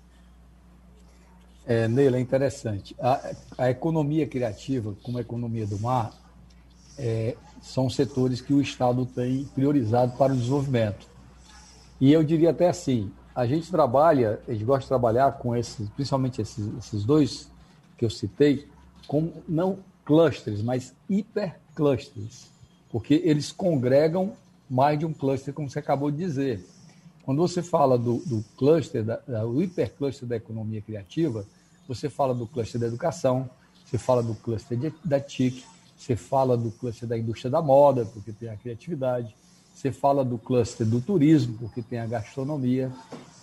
[1.66, 2.95] É, Neila, é interessante.
[2.99, 6.12] A, a economia criativa, como a economia do mar,
[6.97, 11.07] é, são setores que o Estado tem priorizado para o desenvolvimento.
[12.01, 15.88] E eu diria até assim, a gente trabalha, a gente gosta de trabalhar com esses,
[15.90, 17.51] principalmente esses, esses dois
[17.97, 18.66] que eu citei,
[19.07, 22.49] como não clusters, mas hiperclusters,
[22.90, 24.33] porque eles congregam
[24.69, 26.64] mais de um cluster, como você acabou de dizer.
[27.25, 31.45] Quando você fala do, do cluster, da, do hipercluster da economia criativa,
[31.88, 33.51] você fala do cluster da educação,
[33.85, 35.64] você fala do cluster de, da TIC,
[35.97, 39.35] você fala do cluster da indústria da moda, porque tem a criatividade.
[39.75, 42.91] Você fala do cluster do turismo, porque tem a gastronomia.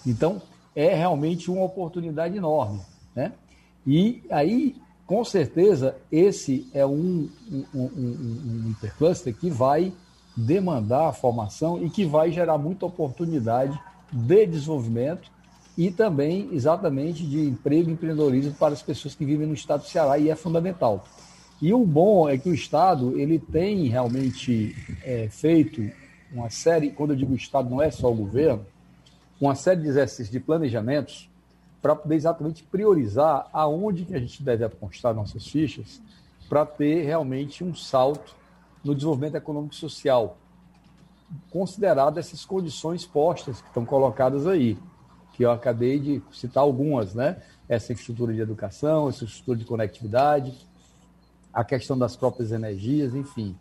[0.06, 0.42] Então,
[0.76, 2.82] é realmente uma oportunidade enorme.
[3.16, 3.34] Né?
[3.86, 9.94] E aí, com certeza, esse é um, um, um, um intercluster que vai
[10.36, 13.80] demandar a formação e que vai gerar muita oportunidade
[14.12, 15.32] de desenvolvimento
[15.78, 19.88] e também, exatamente, de emprego e empreendedorismo para as pessoas que vivem no estado do
[19.88, 21.04] Ceará, e é fundamental.
[21.64, 25.90] E o bom é que o Estado ele tem realmente é, feito
[26.30, 28.66] uma série, quando eu digo Estado, não é só o governo,
[29.40, 31.30] uma série de exercícios de planejamentos
[31.82, 36.02] para poder exatamente priorizar aonde que a gente deve apostar nossas fichas
[36.50, 38.36] para ter realmente um salto
[38.84, 40.36] no desenvolvimento econômico e social,
[41.50, 44.78] considerado essas condições postas que estão colocadas aí,
[45.32, 47.42] que eu acabei de citar algumas, né?
[47.70, 50.73] Essa infraestrutura de educação, essa infraestrutura de conectividade,
[51.54, 53.56] a questão das próprias energias, enfim.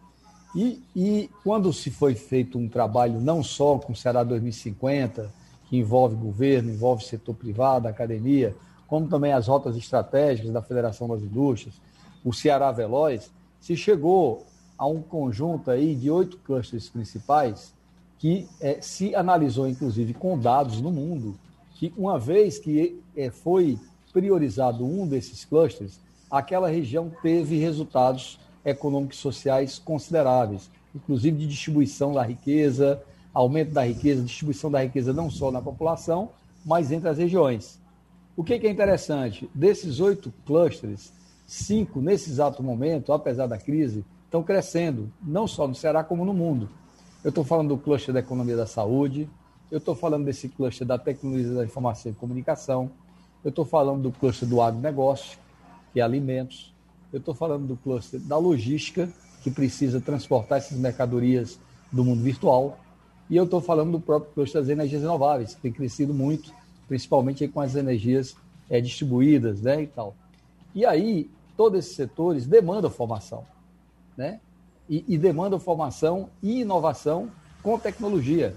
[0.55, 5.33] E, e quando se foi feito um trabalho não só com o Ceará 2050,
[5.69, 8.55] que envolve governo, envolve setor privado, academia,
[8.87, 11.75] como também as rotas estratégicas da Federação das Indústrias,
[12.25, 13.31] o Ceará Veloz,
[13.61, 14.45] se chegou
[14.77, 17.73] a um conjunto aí de oito clusters principais
[18.19, 21.35] que é, se analisou, inclusive, com dados no mundo,
[21.75, 23.79] que uma vez que é, foi
[24.13, 25.99] priorizado um desses clusters,
[26.33, 33.03] aquela região teve resultados econômicos e sociais consideráveis, inclusive de distribuição da riqueza,
[33.35, 36.31] aumento da riqueza, distribuição da riqueza não só na população,
[36.65, 37.79] mas entre as regiões.
[38.35, 39.51] O que, é interessante?
[39.55, 41.13] Desses oito clusters,
[41.47, 46.33] cinco, nesse exato momento, apesar da crise, estão crescendo, não só no Ceará, como no
[46.33, 46.67] mundo.
[47.23, 49.29] Eu estou falando do cluster da economia da saúde,
[49.71, 52.91] eu estou falando desse cluster da tecnologia da informação e comunicação,
[53.45, 55.42] eu estou falando do cluster do agronegócio,
[55.93, 56.73] que é alimentos,
[57.13, 59.09] eu estou falando do cluster da logística,
[59.43, 61.59] que precisa transportar essas mercadorias
[61.91, 62.79] do mundo virtual,
[63.29, 66.53] e eu estou falando do próprio cluster das energias renováveis, que tem crescido muito,
[66.89, 68.37] principalmente com as energias
[68.69, 70.15] é, distribuídas né, e tal.
[70.75, 73.45] E aí, todos esses setores demandam formação,
[74.17, 74.41] né?
[74.89, 77.31] E, e demandam formação e inovação
[77.63, 78.57] com tecnologia.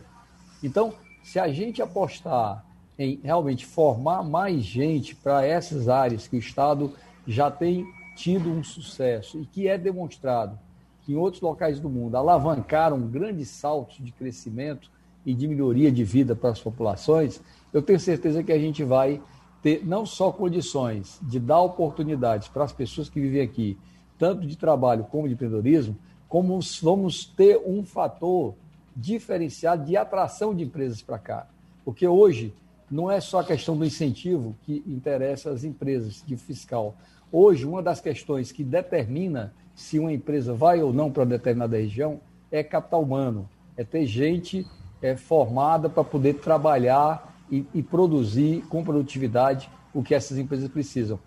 [0.64, 2.66] Então, se a gente apostar
[2.98, 6.94] em realmente formar mais gente para essas áreas que o Estado
[7.28, 10.58] já tem tido um sucesso e que é demonstrado
[11.04, 14.90] que em outros locais do mundo alavancaram grandes saltos de crescimento
[15.26, 17.42] e de melhoria de vida para as populações,
[17.74, 19.22] eu tenho certeza que a gente vai
[19.62, 23.78] ter não só condições de dar oportunidades para as pessoas que vivem aqui,
[24.18, 25.98] tanto de trabalho como de empreendedorismo,
[26.30, 28.54] como vamos ter um fator
[28.96, 31.48] diferenciado de atração de empresas para cá.
[31.84, 32.54] Porque hoje
[32.90, 36.96] não é só a questão do incentivo que interessa às empresas de fiscal.
[37.38, 42.22] Hoje, uma das questões que determina se uma empresa vai ou não para determinada região
[42.50, 44.66] é capital humano, é ter gente
[45.02, 51.20] é, formada para poder trabalhar e, e produzir com produtividade o que essas empresas precisam.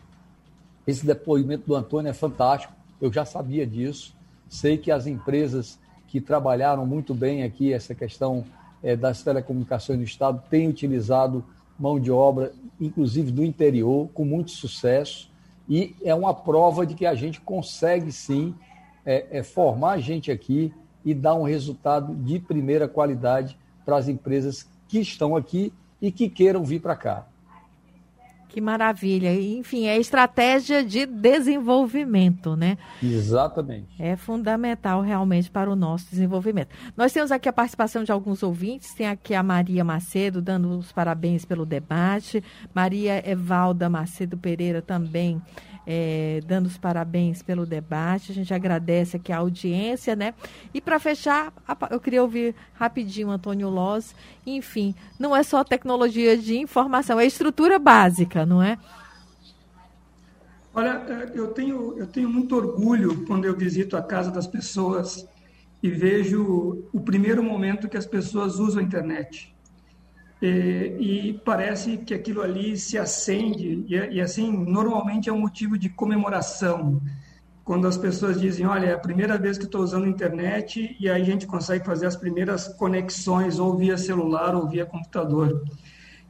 [0.87, 4.17] Esse depoimento do Antônio é fantástico, eu já sabia disso,
[4.49, 8.47] sei que as empresas que trabalharam muito bem aqui essa questão
[8.83, 11.45] é, das telecomunicações no Estado têm utilizado
[11.79, 15.29] mão de obra, inclusive do interior, com muito sucesso
[15.69, 18.55] e é uma prova de que a gente consegue sim
[19.05, 20.73] é, é formar gente aqui
[21.05, 26.29] e dar um resultado de primeira qualidade para as empresas que estão aqui e que
[26.29, 27.27] queiram vir para cá.
[28.59, 29.33] Que maravilha.
[29.33, 32.77] Enfim, é estratégia de desenvolvimento, né?
[33.01, 33.87] Exatamente.
[34.01, 36.71] É fundamental realmente para o nosso desenvolvimento.
[36.97, 38.93] Nós temos aqui a participação de alguns ouvintes.
[38.95, 42.43] Tem aqui a Maria Macedo dando os parabéns pelo debate.
[42.75, 45.41] Maria Evalda Macedo Pereira também
[45.91, 48.30] é, dando os parabéns pelo debate.
[48.30, 50.34] A gente agradece aqui a audiência, né?
[50.74, 51.51] E para fechar,
[51.91, 54.14] eu queria ouvir rapidinho Antônio Loz.
[54.47, 58.76] Enfim, não é só tecnologia de informação, é estrutura básica, não é?
[60.74, 65.26] Olha, é, eu tenho, eu tenho muito orgulho quando eu visito a casa das pessoas
[65.82, 69.57] e vejo o primeiro momento que as pessoas usam a internet.
[70.41, 70.47] E,
[71.01, 75.89] e, parece que aquilo ali se acende, e, e, assim, normalmente é um motivo de
[75.89, 77.03] comemoração.
[77.64, 81.11] Quando as pessoas dizem, olha, é a primeira vez que estou usando a internet, e
[81.11, 85.64] aí a gente consegue fazer as primeiras conexões, ou via celular, ou via computador.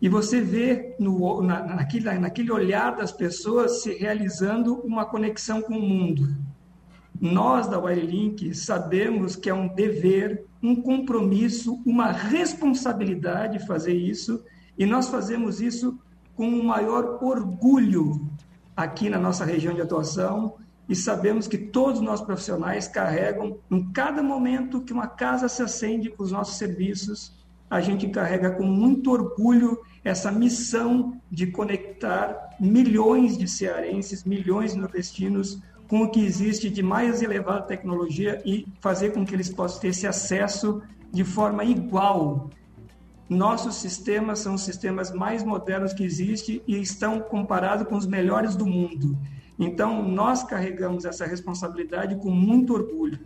[0.00, 5.76] E você vê no, na, naquele, naquele olhar das pessoas se realizando uma conexão com
[5.76, 6.34] o mundo.
[7.21, 14.45] Nós da Wirelink sabemos que é um dever, um compromisso, uma responsabilidade fazer isso,
[14.79, 15.99] e nós fazemos isso
[16.37, 18.29] com o maior orgulho
[18.77, 20.55] aqui na nossa região de atuação,
[20.89, 26.09] e sabemos que todos nós profissionais carregam, em cada momento que uma casa se acende
[26.11, 27.37] com os nossos serviços,
[27.69, 34.79] a gente carrega com muito orgulho essa missão de conectar milhões de cearenses, milhões de
[34.79, 39.80] nordestinos com o que existe de mais elevada tecnologia e fazer com que eles possam
[39.80, 42.51] ter esse acesso de forma igual.
[43.28, 48.55] Nossos sistemas são os sistemas mais modernos que existem e estão comparados com os melhores
[48.55, 49.16] do mundo.
[49.59, 53.18] Então, nós carregamos essa responsabilidade com muito orgulho.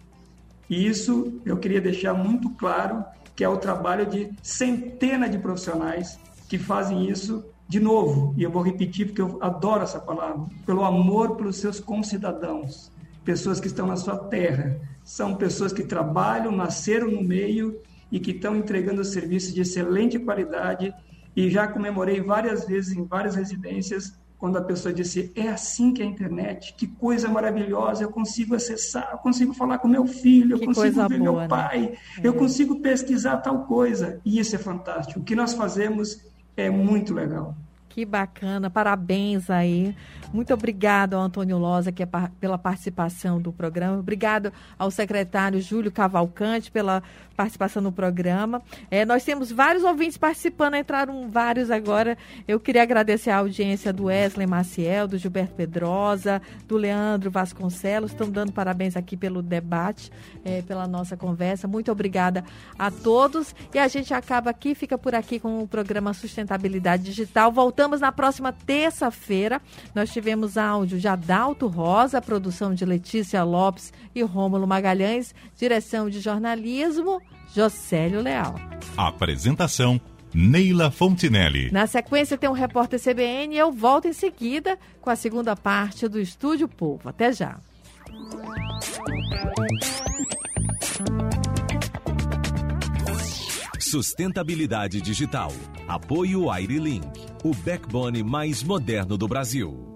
[0.71, 3.05] E isso eu queria deixar muito claro
[3.35, 8.51] que é o trabalho de centenas de profissionais que fazem isso de novo, e eu
[8.51, 12.93] vou repetir porque eu adoro essa palavra, pelo amor pelos seus concidadãos,
[13.25, 18.33] pessoas que estão na sua terra, são pessoas que trabalham, nasceram no meio e que
[18.33, 20.95] estão entregando serviços de excelente qualidade.
[21.35, 26.03] E já comemorei várias vezes em várias residências quando a pessoa disse: é assim que
[26.03, 30.57] é a internet, que coisa maravilhosa, eu consigo acessar, eu consigo falar com meu filho,
[30.57, 31.47] eu que consigo ver boa, meu né?
[31.47, 31.97] pai, né?
[32.25, 34.21] eu consigo pesquisar tal coisa.
[34.25, 35.21] E isso é fantástico.
[35.21, 36.21] O que nós fazemos
[36.57, 37.57] é muito legal.
[37.93, 39.95] Que bacana, parabéns aí.
[40.33, 42.09] Muito obrigado ao Antônio Loza que é
[42.41, 43.99] pela participação do programa.
[43.99, 47.03] Obrigado ao secretário Júlio Cavalcante pela
[47.37, 48.63] participação no programa.
[48.91, 52.17] É, nós temos vários ouvintes participando, entraram vários agora.
[52.49, 58.13] Eu queria agradecer a audiência do Wesley Maciel, do Gilberto Pedrosa, do Leandro Vasconcelos.
[58.13, 60.11] Estão dando parabéns aqui pelo debate,
[60.45, 61.69] é, pela nossa conversa.
[61.69, 62.43] Muito obrigada
[62.79, 63.55] a todos.
[63.75, 67.53] E a gente acaba aqui, fica por aqui com o programa Sustentabilidade Digital.
[67.83, 69.61] Voltamos na próxima terça-feira.
[69.93, 76.21] Nós tivemos áudio de Adalto Rosa, produção de Letícia Lopes e Rômulo Magalhães, direção de
[76.21, 77.21] jornalismo,
[77.53, 78.55] Josélio Leal.
[78.97, 80.01] Apresentação
[80.33, 81.73] Neila Fontinelli.
[81.73, 86.07] Na sequência tem um repórter CBN e eu volto em seguida com a segunda parte
[86.07, 87.09] do Estúdio Povo.
[87.09, 87.59] Até já.
[93.81, 95.53] Sustentabilidade digital.
[95.87, 99.92] Apoio Airlink, o backbone mais moderno do Brasil.